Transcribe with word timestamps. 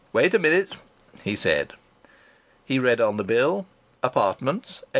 "Wait 0.13 0.33
a 0.33 0.39
minute," 0.39 0.73
he 1.23 1.35
said. 1.35 1.73
He 2.65 2.79
read 2.79 2.99
on 2.99 3.17
the 3.17 3.23
bill: 3.23 3.67
"Apartments, 4.01 4.81
£8. 4.83 4.83